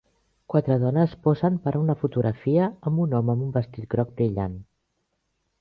[0.53, 4.61] Quatre dones posen per a una fotografia amb un home amb un vestit groc brillant.